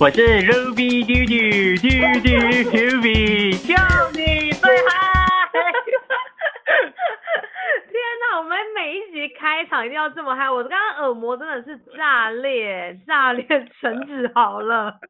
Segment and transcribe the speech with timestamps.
[0.00, 1.34] 我是 Ruby 嘟嘟
[1.82, 1.88] 嘟
[2.22, 2.28] 嘟
[2.70, 3.74] Ruby，叫
[4.12, 4.94] 你最嗨！
[7.90, 10.48] 天哪，我们每一集开场一定要这么嗨！
[10.48, 13.44] 我刚刚耳膜真的是炸裂，炸裂，
[13.80, 15.00] 陈子豪了，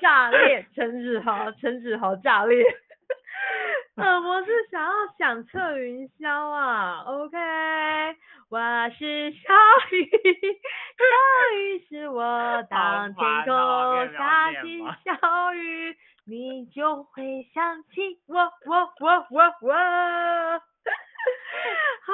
[0.00, 2.64] 炸裂，陈子豪，陈子豪炸裂。
[3.96, 7.36] 耳膜是想要响彻云霄啊，OK，
[8.52, 8.58] 我
[8.98, 9.38] 是小
[9.92, 10.10] 雨，
[10.98, 19.72] 小雨是我当天空下起小雨，你就会想起我我我我我。
[22.04, 22.12] 好，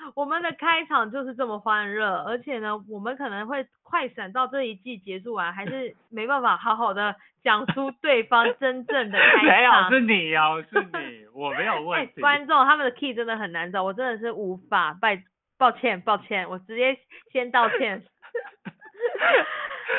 [0.16, 7.14] 我们的开场就是这么欢乐，而且呢，我们可能会快闪到这一季结束完，还是没办法好好的
[7.44, 9.90] 讲出对方真正的开没有，场。
[9.90, 12.22] 是你哦，是你，我没有哎问，题。
[12.22, 15.22] 观众他们的 key 真的很难找，我真的是无法，拜，
[15.60, 16.98] 抱歉，抱歉，我直接
[17.30, 18.00] 先道歉。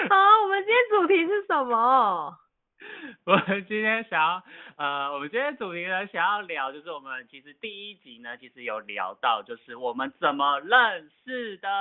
[0.09, 2.35] 好，我们今天主题是什么？
[3.25, 4.41] 我们今天想要，
[4.77, 11.69] 呃，我们今天主题呢，想要聊，就是我们其实第一集呢，其实有聊到，就是我们怎么认识的。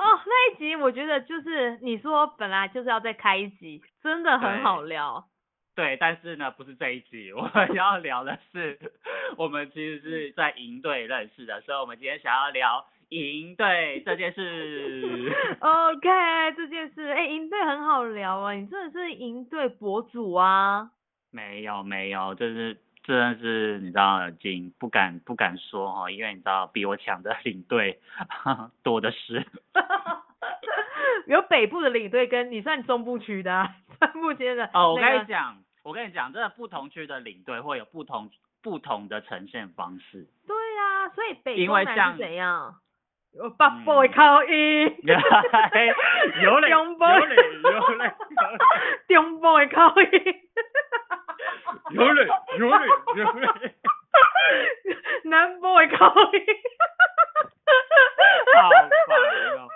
[0.00, 5.28] 哦，那一集我觉得就是你说本来就是要再开一集，真的很好聊。
[5.74, 8.78] 对，但是呢，不是这一集，我们要聊的是，
[9.38, 15.32] 我们其实是在营队认识的，所以我们今天想要聊营队这件事。
[15.60, 16.08] OK，
[16.56, 20.90] 这件事，哎、营队很好聊啊，你真的是营队博主啊。
[21.30, 27.98] 没有没有，就是真的是你知道，已经不敢不敢说哈，因为你知道比我强的 领队
[28.84, 29.46] 多的是。
[31.26, 33.76] 有北部的领队跟你算中部区的、啊，
[34.12, 38.30] 中部区的、哦，我跟你讲，我跟你讲，真的不同区的领队会有不同
[38.62, 40.26] 不同的呈现方式。
[40.46, 42.76] 对啊、所以北因中南是怎样？
[43.32, 44.96] 有北部嗯的口音，
[46.42, 48.14] 有嘞，有嘞，有嘞，
[49.08, 50.40] 中部的口音，
[51.92, 52.26] 有嘞，
[52.58, 53.74] 有嘞，有嘞，
[55.24, 56.44] 南部的口音。
[58.54, 58.68] 好
[59.08, 59.10] 烦
[59.56, 59.68] 哦。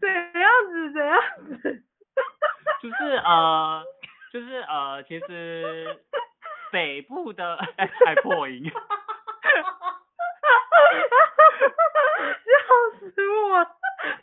[0.00, 0.92] 怎样子？
[0.92, 1.18] 怎样
[1.62, 1.82] 子？
[2.82, 3.82] 就是呃，
[4.32, 5.96] 就是呃，其实
[6.72, 8.70] 北部的 哎还破音。
[12.44, 13.66] 笑死我！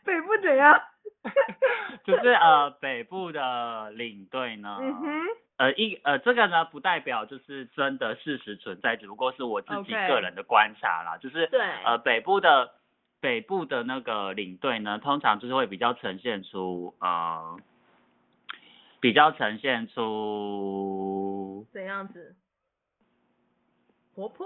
[0.04, 0.82] 北部怎样？
[2.06, 5.26] 就是呃北部的领队呢，嗯哼，
[5.58, 11.18] 呃一呃这个呢不代表就是真的事实存在，只不过是我自己 OK 个人的观察啦。
[11.18, 12.72] 就是对呃北部的
[13.20, 17.58] 北部的那个领队呢，通常就是会比较呈现出呃
[19.08, 22.36] 比较呈现出怎样子？
[24.14, 24.46] 活泼？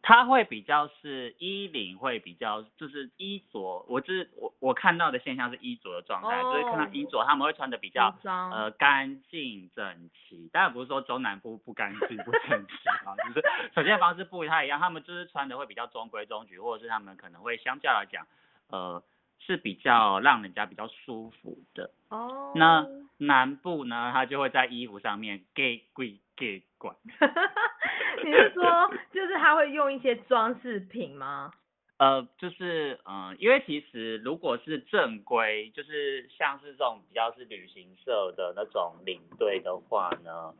[0.00, 18.26] 他会比较是衣领会比较就是衣着，我就是我我看到的现象是衣着的状态，哦就是看到衣着他们会穿的比较呃干净整齐，当然不是说中南部不干净不整齐啊， 就是首先方式不太一样，他们就是穿的会比较中规中矩，或者是他们可能会相较来讲，
[18.68, 19.02] 呃
[19.46, 21.90] 是比较让人家比较舒服的。
[22.08, 22.52] 哦。
[22.56, 22.86] 那
[23.18, 26.94] 南部呢，它就会在衣服上面给贵给管。
[28.24, 31.52] 你是说，就是他会用一些装饰品吗？
[31.96, 40.52] 呃，就是嗯、呃因为其实如果是正规，就是像是这种比较是旅行社的那种领队的话呢，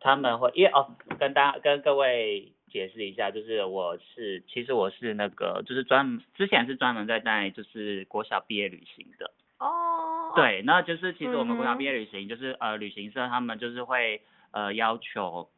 [0.00, 10.32] 他们会因为哦，跟大家跟各位解释一下，就是我是其实我是那个就是专之前是专门在带就是国小毕业旅行的，哦。。
[10.34, 15.50] 对，那就是其实我们国小毕业旅行就是呃旅行社他们就是会呃要求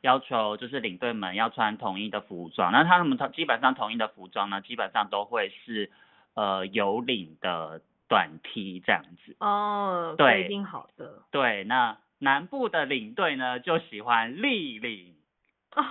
[0.00, 5.90] 要求就是领队们要穿统一的服装，那他们统基本上统一的服装呢，基本上都会是
[6.34, 9.36] 呃有领的短 T 这样子。
[9.40, 11.22] 哦，对一定好的。
[11.30, 15.15] 对，那南部的领队呢就喜欢立领，
[15.76, 15.82] 哦，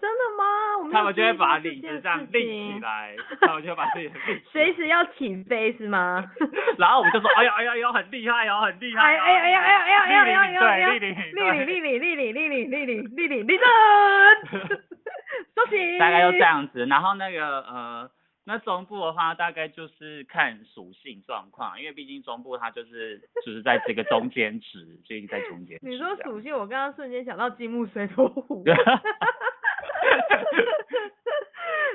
[0.00, 0.44] 真的吗？
[0.78, 6.24] 我们他们就会把领子这样立起来，他们就会把自己的立起来随时要起飞是吗？
[6.78, 13.66] 然后我们就说，哎呀哎呀哎呀，很厉害哦，很厉害哦，哎哎哎呀哎呀哎呀哎呀哎呀哎呀立领对立领立领立领立领立领立领立正，
[15.56, 15.98] 收起。
[15.98, 16.38] 大概就这。
[16.38, 16.84] 样子。
[16.86, 18.10] 然后那个呃，
[18.44, 25.86] 那中部的话，大概就是看属性状况，因为毕竟中部它就是就是在这个中间值，就一直在中间值。
[25.86, 28.64] 你说属性，我刚刚瞬间想到金木水火土。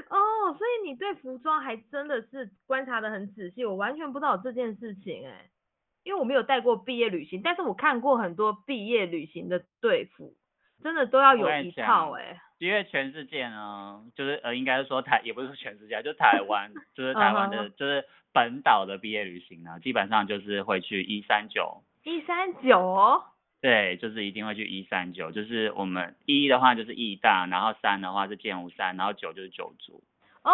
[0.09, 5.49] 哦，所以你对服装还真的是观察的很仔细，我完全不知道有这件事情哎、
[6.03, 10.33] 因为我没有带过毕业旅行，但是我看过很多毕业旅行的队服，
[10.81, 21.83] 真的都要有一套哎、因为全世界呢，就是呃，应该是说台，也不是说全世界，就台湾，就是台湾的，就是本岛的毕业旅行呢，基本上就是会去一三九。
[22.03, 23.23] 一三九哦。
[23.59, 30.03] 对，就是一定会去一三九，就是我们一的话就是义大，然后三的话是剑湖山，然后九就是九族。
[30.43, 30.53] 哦，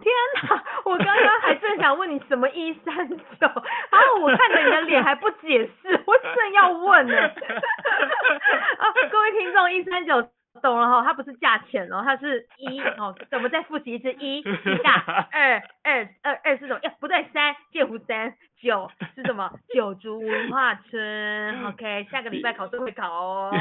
[0.00, 0.12] 天
[0.42, 0.64] 哪！
[0.84, 7.14] 我刚刚还正想问你什么一三九，然后我看着你的脸还不解释，我正要问呢。
[7.22, 10.28] 啊，各位听众，一三九。
[10.58, 14.42] 懂了哈，它不是价钱哦，它是 一哦，我们再复习一次，一
[14.82, 14.92] 下
[15.32, 16.80] 二二二二是什么？
[17.00, 19.50] 不对，三介湖三九 是什么？
[19.74, 21.66] 九族文化村。
[21.66, 23.52] OK，下个礼拜考试会考哦。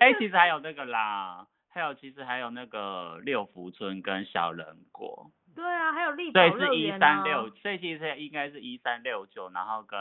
[0.00, 5.30] 哎，其实还有那个啦，还有其实还有那个六福村跟小人国。
[5.54, 9.98] 对啊，还有立宝乐园一三六，所以其实应该是一三六九，然后跟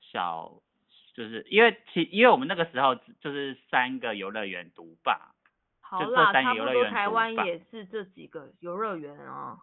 [0.00, 0.52] 小
[1.14, 5.32] 就是因为其因为我们那个时候就是三个游乐园独霸。
[5.88, 9.56] 好啦，差不多台湾也是这几个游乐园啊。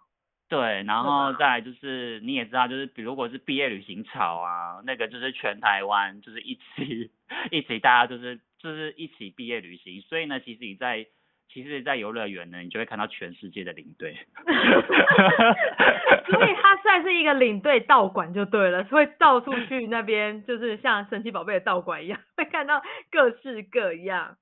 [0.50, 7.12] 对，然后再就是你也知道，就是比如果是毕业旅行潮啊，那个就是全台湾就是一起
[7.52, 11.08] 一起大家就是就是一起毕业旅行，所以呢，其实你在
[11.50, 14.18] 其实，在游乐园呢，你就会看到全世界的领队。
[16.26, 22.82] 所以它算是一个领队道馆就对了，会到处去那边，就是像神奇宝贝的道馆一样，会看到
[23.12, 24.38] 各式各样。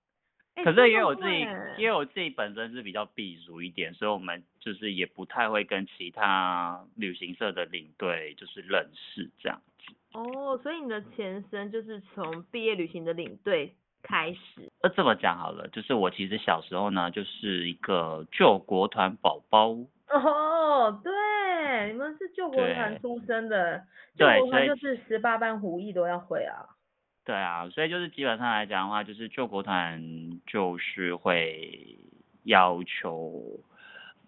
[0.63, 1.39] 可是因为我自己，
[1.77, 9.95] 因为我自己本身是比较避俗一点，所以我们就是也不太会跟其他旅行社的领队就是认识这样子。
[10.13, 14.69] 哦，所以你的前身就是从毕业旅行的领队开始。
[14.81, 19.69] 呃，这么讲好了，就是我其实小时候呢，就是一个救国团宝宝。
[20.09, 23.81] 哦，对，你们是救国团出身的，
[24.17, 26.67] 救国团就是十八般武艺都要会啊。
[27.23, 30.01] 对啊，所以就是基本上来讲的话，就是救国团
[30.47, 31.97] 就是会
[32.43, 33.59] 要求，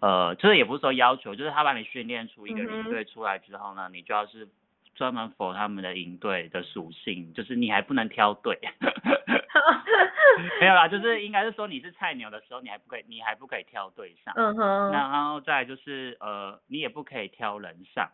[0.00, 4.48] 呃，就是也不是说要求，就是他把你训练出一个营队出来之后呢，你就要是
[4.94, 8.56] 专门否他们的营队的属性，就是你还不能挑队，
[10.60, 18.12] 没有啦，就是应该是说你是菜鸟的时候，你还不可以，你还不可以挑队上，嗯哼，然后再就是呃，你也不可以挑人上，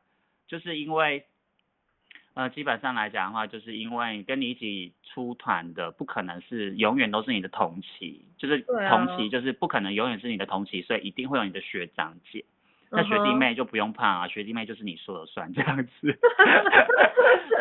[0.48, 1.26] 就是因为。
[2.34, 12.44] 呃，基本上来讲的话，就是因为跟你一起出团的，不可能是永远都是你的同期，就是同期就是不可能永远是你的同期，所以一定会有你的学长姐。
[12.92, 15.90] 那学弟妹就不用怕啊，学弟妹就是你说了算这样子。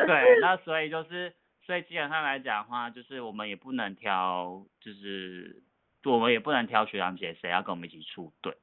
[0.08, 1.34] 对，那所以就是，
[1.66, 5.62] 所以基本上来讲的话，就是我们也不能挑，就是
[6.04, 8.56] 我们也不能挑学长姐谁要跟我们一起出队。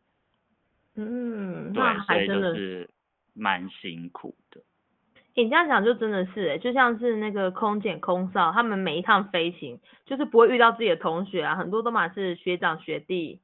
[0.95, 2.89] 嗯，对，所以就是
[3.35, 4.61] 蛮辛苦的。
[5.37, 13.41] 你这样讲就真的是，哎，就像是那个空姐、空少，他们每一趟飞行就是不会遇到自己的同学啊，很多都嘛是学长、学弟、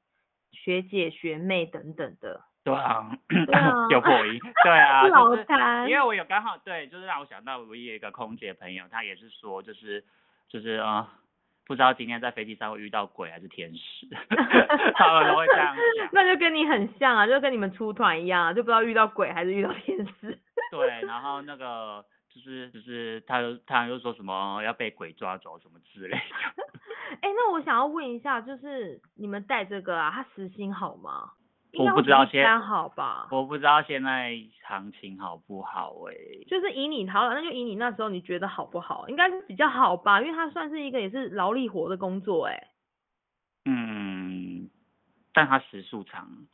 [0.52, 2.40] 学姐、学妹等等的。
[2.64, 3.10] 对啊，
[3.90, 4.40] 有破音。
[4.64, 5.02] 对啊，
[5.86, 10.02] 因为我有刚好对，就是让我想到我有一个空姐朋友，她也是说，就是
[10.48, 11.12] 就是啊，
[11.66, 14.06] 不知道今天在飞机上会遇到鬼还是天使，
[14.94, 15.76] 他们都会这样。
[16.12, 20.38] 那就跟你很像啊，就跟你们出团一样啊，就不知道遇到鬼还是遇到天使。
[20.78, 26.16] 对，然后那个就是就是他他又说什么要被鬼抓走什么之类的。
[27.20, 31.32] 哎，那我想要问一下，就是你们带这个啊，他时薪好吗？
[31.78, 33.28] 我不知道现在好吧。
[33.30, 34.34] 我不知道现在
[34.66, 36.14] 行情好不好哎。
[36.46, 39.08] 就是以你好了，那就以你那时候你觉得好不好？
[39.08, 42.69] 应该是比较好吧，因为它算是一个也是劳力活的工作哎。
[43.64, 44.70] 嗯，
[45.34, 46.46] 但它时速长。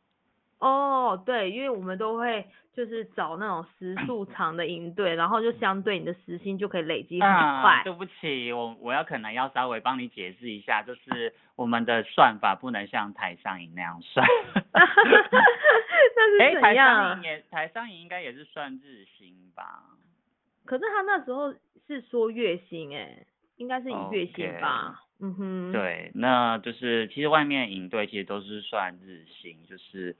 [0.61, 7.31] 哦，对，因为我们都会就是找那种时速长的营队，然后就相对你的时薪就可以累积很
[7.63, 7.83] 快。
[7.85, 14.27] 对不起，我我要可能要稍微帮你解释一下，就是我们的算法不能像台商营那样算。
[16.37, 16.89] 那是怎样？
[16.97, 19.85] 台商营也台商营应该也是算日薪吧？
[20.65, 21.55] 可是他那时候
[21.87, 23.25] 是说月薪哎，
[23.59, 25.05] 应该是以月薪吧？
[25.21, 25.73] 嗯哼。
[25.73, 30.17] 对，那就是其实外面营队其实都是算日薪，就是。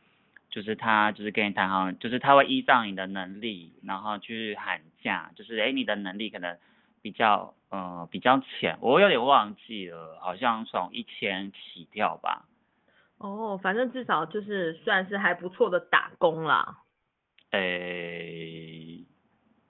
[0.51, 6.57] 就是他就是跟你谈好，就是他会依照你的能力，然后去喊价，就是哎你的能力可能
[7.03, 12.47] 比较呃比较浅，我有点忘记了，好像从一千起跳吧。
[13.19, 16.79] 哦，反正至少就是算是还不错的打工啦。
[17.51, 19.05] 诶，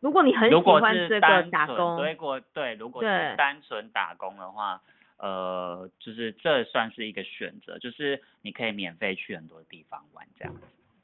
[0.00, 4.80] 如果你很喜欢这个打工，如果对如果是单纯打工的话。
[5.18, 10.60] 呃，就是这算是一个选择，就是你可以免费去很多地方玩这样子。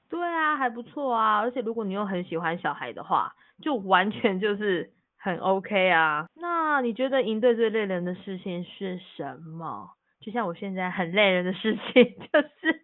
[0.09, 6.27] 对啊，还不错啊，而且如果你又很喜欢小孩的话，就完全就是很 OK 啊。
[6.37, 9.91] 那你觉得营队最累人的事情是什么？
[10.21, 12.81] 就像我现在很累人的事情， 就是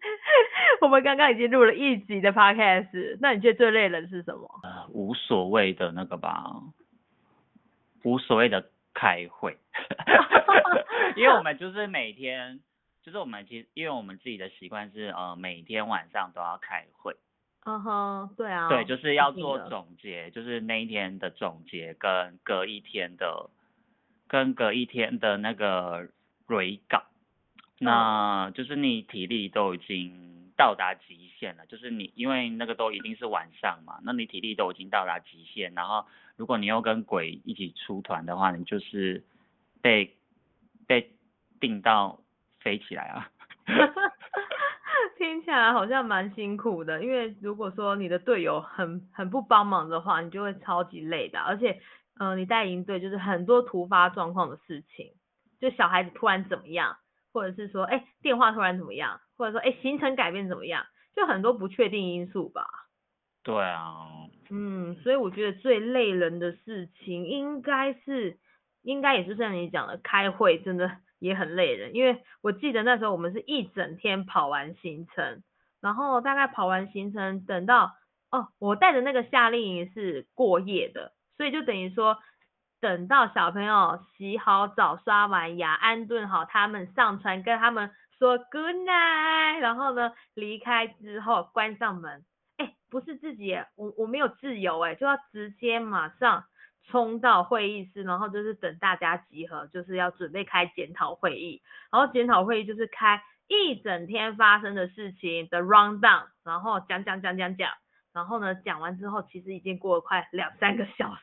[0.81, 4.47] 我们刚刚已经录了一集的 podcast，那你觉得最累人是什么？
[4.63, 6.61] 呃无所谓的那个吧，
[8.03, 9.57] 无所谓的开会，
[11.15, 12.59] 因为我们就是每天，
[13.03, 17.15] 就是我们其实因为我们自己的习惯是呃每天晚上都要开会，
[17.65, 23.49] 嗯哼，对啊，对，就是要做总结，就是那一天的总结跟隔一天的，
[24.27, 26.09] 跟隔一天的那个
[26.47, 27.03] 蕊稿，
[27.79, 36.05] 那就是你体力都已经到达极限了，就是你因为那个都一定是晚上嘛，那你体力都已经到达极限，然后
[36.41, 39.23] 如果你要跟鬼一起出团的话，你就是
[39.79, 40.17] 被
[40.87, 41.11] 被
[41.59, 42.19] 定到
[42.61, 43.29] 飞起来啊。
[45.19, 51.79] 听起来好像蛮辛苦的，因为如果说你的队友很很不帮忙的话，你就会超级累的，而且，
[52.17, 55.13] 呃，你带营队就是很多突发状况的事情，
[55.59, 56.97] 就小孩子突然怎么样，
[57.31, 62.65] 或者是说，哎，电话突然怎么样，或者说，哎，行程改变怎么样，就很多不确定因素吧。
[63.43, 64.07] 对啊，
[64.53, 68.37] 嗯，所以我觉得最累人的事情应该是，
[68.81, 75.41] 应该也是像你讲的，开会真的 也很累人，因为我记得那时候我们是一整天跑完行程，
[75.79, 77.93] 然后大概跑完行程，等到
[78.29, 82.17] 哦，我带的那个夏令营是过夜的，所以就等于说，
[82.81, 87.89] 等到小朋友洗好澡、刷完牙、安顿好，他们上船跟他们
[88.19, 92.25] 说 good night，然后呢离开之后关上门。
[92.91, 96.43] 哎，不是自己，我我没有自由哎，就要直接马上
[96.87, 107.71] 冲到会议室，然后就是等大家集合，就是要准备开检讨会议，然后检讨会议就是开一整天发生的事情的 round down，然后讲讲讲讲讲，
[108.13, 111.21] 然后呢讲完之后，其实已经过了快两三个小时，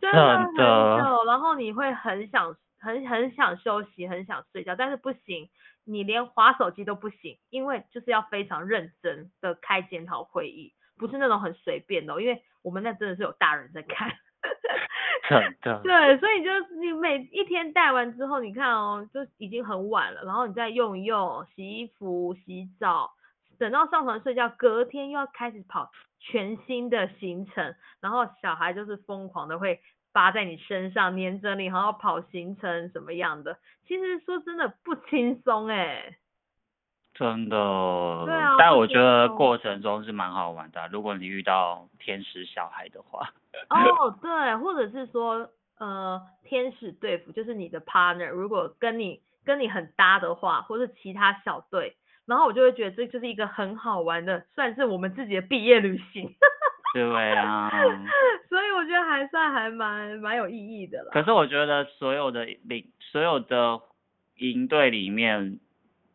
[0.00, 5.50] 真的很久，然后你会很想很很想休息，很想睡觉，但是不行，
[5.84, 14.12] 你连划手机都不行，因为就是要非常认真的开检讨会议，不是那种很随便的哦、因为我们那真的是有大人在看。
[15.28, 15.80] 真的。
[15.82, 23.10] 对，所以就你每一天带完之后，你看哦，就已经很晚了，然后你再用一用，洗衣服、洗澡，
[23.58, 29.80] 等到上床睡觉，隔天又要开始跑全新的行程，然后小孩就是疯狂的会
[30.12, 36.18] 扒在你身上，黏着你，然后跑行程什么样的，其实说真的不轻松哎。
[37.14, 37.56] 真的，
[38.26, 43.30] 对啊但我觉得过程中是蛮好玩的啊、如果你遇到天使小孩的话，
[43.70, 56.34] 哦，对，或者是说，呃，天使队服就是你的 partner，如果跟你跟你很搭的话，或是其他小队，然后我就会觉得这就是一个很好玩的，算是我们自己的毕业旅行。
[56.94, 57.70] 对啊。
[58.48, 61.10] 所以我觉得还算还蛮蛮有意义的啦。
[61.12, 63.80] 可是我觉得所有的领所有的
[64.36, 65.58] 营队里面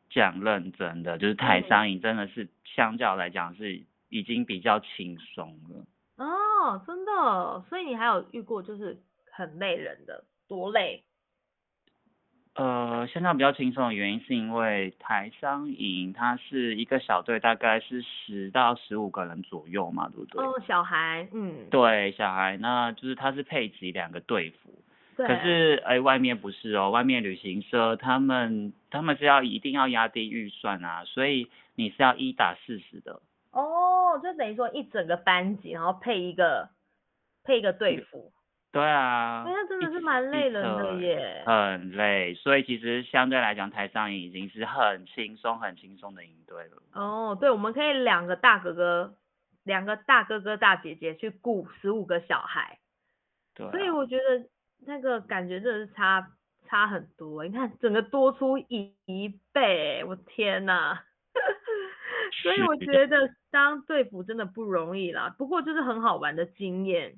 [0.09, 5.85] 讲认真的，就是台商营真的是相较来讲是已经比较轻松了。
[6.17, 8.97] 哦，真的，所以你还有遇过就是
[9.31, 11.03] 很累人的，多累？
[12.55, 20.43] 呃，现在比较轻松的原因是因为台商营它是一个小队，大概是十到十五个人左右嘛，对不对？
[20.43, 24.73] 哦，小孩，嗯，对，小孩，那就是它是配给两个队服，
[25.19, 33.21] 对，可是哎，外面不是哦，外面旅行社他们他们是要一定要压低预算啊，所以你是要一打四十的，
[33.51, 36.69] 哦，就等于说一整个班级，然后配一个
[37.43, 38.31] 配一个队服，
[38.71, 41.43] 对啊，哎那真的是蛮累人的耶。
[41.45, 46.81] 很累，所以其实相对来讲，台上营已经是很轻松、很轻松的应对了。
[46.93, 49.15] 哦，对，我们可以两个大哥哥，
[49.65, 52.79] 两个大哥哥大姐姐去雇十五个小孩，
[53.53, 54.47] 对啊、所以我觉得
[54.85, 56.31] 那个感觉真的是差
[56.67, 57.45] 差很多。
[57.45, 60.99] 你看整个多出一一倍，我天呐！
[62.43, 67.15] 所以我是觉得当队服真的不容易啦，不过就是很好玩的经验。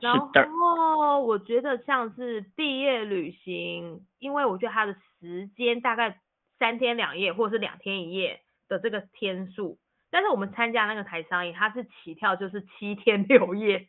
[0.00, 6.20] 然后我觉得像是毕业旅行，因为我觉得它的时间大概
[6.60, 9.78] 三天两夜或者是两天一夜的这个天数，
[10.12, 13.82] 但是我们参加那个台商营，它是起跳就是七天六夜，哦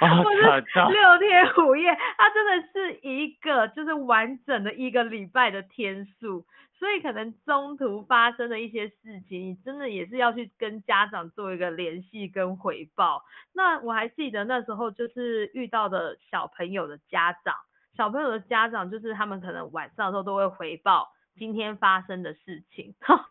[0.00, 6.44] 或者真的六天五夜，它真的是一个就是完整的一个礼拜的天数，
[6.78, 13.22] 所以可能中途发生的一些事情，你真的也是要去跟家长做一个联系跟回报。
[13.54, 17.54] 那我还记得那时候就是遇到的小朋友的家长，
[17.96, 23.24] 小朋友的家长就是他们可能晚上的时候都会回报今天发生的事情， 然后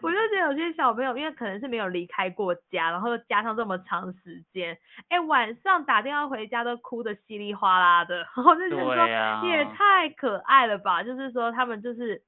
[0.00, 4.78] 我就觉得有些小朋友因为可能是没有离开过家，然后又加上这么长时间，
[5.08, 12.22] 哎，晚上打电话回家都哭得稀里哗啦的， 然后就觉得说啊也太可爱了吧，就是说他们就是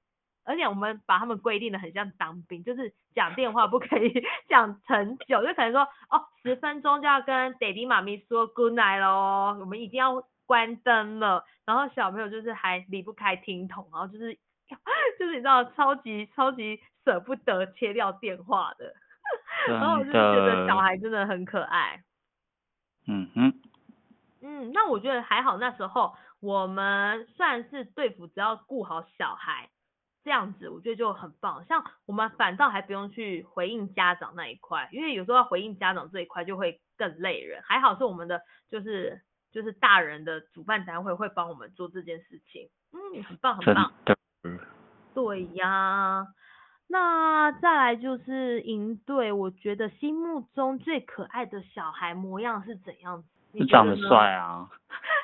[0.44, 4.12] 而且我们把他们规定的很像当兵，就是讲电话不可以
[4.48, 14.38] 讲很久，就可能说哦十分钟就要跟爹地妈咪说 good night 咯，我们一定要关灯了，然后小朋友就是还离不开听筒，然后就是
[15.18, 18.94] 就是你知道超级超级舍不得切掉电话的，
[19.68, 22.02] 然后我就觉得小孩真的很可爱。
[23.06, 23.60] 嗯哼。
[24.46, 29.70] 嗯，那我觉得还好，那时候我们算是对付，只要顾好小孩，
[30.22, 31.64] 这样子我觉得就很棒。
[31.64, 37.62] 像我们反倒还不用去回应家长那一块，因为有时候要回应家长这一块就会更累人。
[37.62, 43.94] 还好是我们的就是就是大人的主办单位会帮我们做这件事情，嗯，很棒很棒。
[45.14, 46.26] 对呀，
[46.88, 53.28] 那再来就是营队，我觉得心目中最可爱的小孩模样是怎样子？
[53.52, 54.68] 你长得帅啊，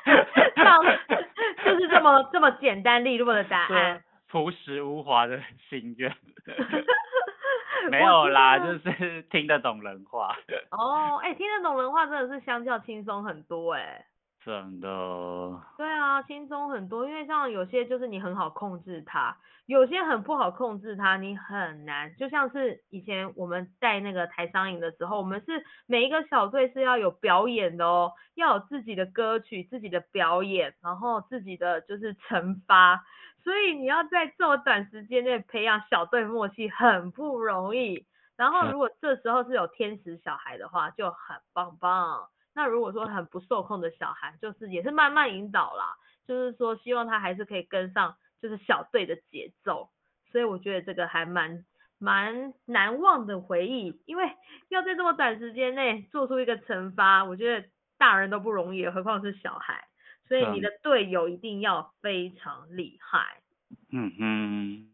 [0.55, 0.81] 长
[1.65, 5.37] 就是这么这么简单利落的答案，朴实无华的
[5.69, 6.15] 心愿，
[7.91, 10.33] 没有啦，就是 听得懂人话。
[10.71, 14.05] 哦，哎，听得懂人话真的是相较轻松很多哎。
[14.43, 14.87] 真的。
[15.77, 22.15] 对啊，轻松很多，因为像有些就是你很好控制它，有些很不好控制它，你很难。
[22.15, 33.03] 就像是以前我们在那个台商营的时候，我们是每一个小队是要有表演的哦，要有自己的歌曲、自己的表演，然后自己的就是惩罚，
[33.43, 38.07] 所以你要在这么短时间内培养小队默契很不容易。
[38.35, 42.27] 然后如果这时候是有天使小孩的话，就很棒棒。
[42.53, 45.95] 那如果说很不受控的小孩，就是也是慢慢引导啦，
[46.27, 49.89] 就是说希望他还是可以跟上，就是小队的节奏。
[50.31, 51.65] 所以我觉得这个还蛮
[51.97, 54.31] 蛮难忘的回忆，因为
[54.69, 57.67] 要在这么短时间内做出一个惩罚，我觉得
[57.97, 59.87] 大人都不容易，何况是小孩。
[60.27, 63.41] 所以你的队友一定要非常厉害。
[63.91, 64.87] 嗯哼。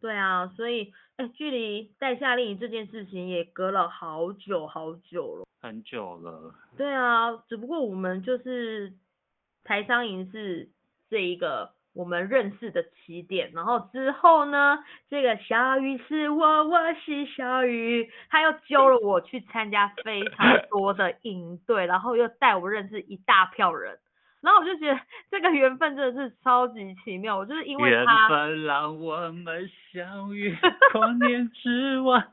[0.00, 5.47] 对啊，所以哎，距离带夏令营这件事情也隔了好久好久了。
[5.60, 6.54] 很久了。
[6.76, 8.92] 对啊，只不过我们就是
[9.64, 10.68] 台商营是
[11.10, 14.78] 这一个我们认识的起点，然后之后呢，
[15.10, 23.98] 这个小雨是我，我是小雨，他又揪了我去参加非常多的营队，然后又带我认识一大票人。
[24.40, 25.00] 然后我就觉得
[25.32, 28.28] 这个缘分真的是超级奇妙，我就是因为他。
[28.28, 30.56] 缘分让我们相遇，
[30.92, 32.24] 光年之外。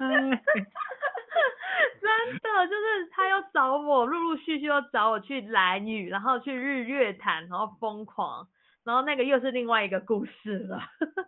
[2.42, 8.48] 真的就是他要找我，陆陆续续又找我去蓝屿，然后去日月潭，然后疯狂，
[8.84, 10.82] 然后那个又是另外一个故事了。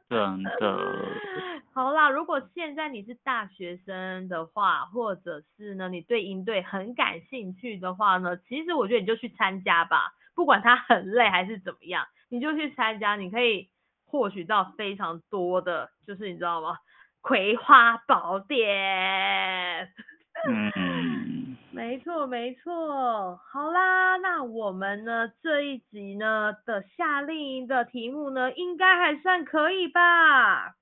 [0.09, 0.95] 真的。
[1.73, 10.13] 好啦，如果现在你是大学生的话，或者是呢你对营队很感兴趣的话呢，其实我觉得你就去参加吧。
[10.35, 13.69] 不管他很累还是怎么样，你就去参加，你可以
[14.05, 16.77] 获取到非常多的，就是你知道吗？
[17.21, 19.91] 葵花宝典。
[20.45, 23.39] 嗯， 没错没错。
[23.51, 30.75] 好啦，那我们呢这一集呢的夏令营的题目呢，应该还算可以吧？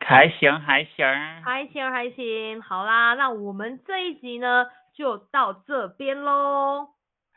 [0.00, 1.06] 还行还行。
[1.44, 2.60] 还行还行。
[2.62, 6.88] 好啦，那我们这一集呢就到这边喽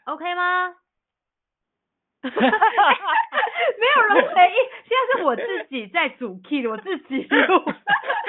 [0.05, 0.75] ，OK 吗？
[2.25, 4.55] 没有人回应，
[4.87, 7.71] 现在是我自己在主 key，我自己录。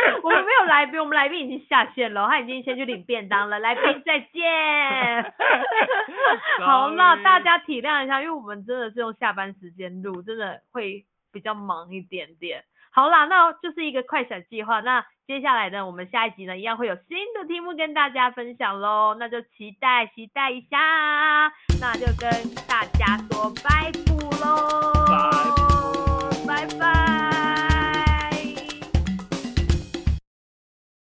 [0.22, 3.58] 我们没有来宾，我们来宾已经下线了，他已经先去领便当了。
[3.58, 5.32] 来宾再见。
[6.64, 12.64] 好，那大家体谅一下，因为我们真的是用下班时间录，真的会比较忙一点点。
[12.90, 14.80] 好啦，那就是一个快闪计划。
[14.80, 19.14] 那接下来呢，我们下一集呢，一样会有新的题目跟大家分享喽。
[19.18, 20.78] 那就期待期待一下，
[21.78, 22.30] 那就跟
[22.66, 23.92] 大家说拜
[26.68, 26.95] 拜喽。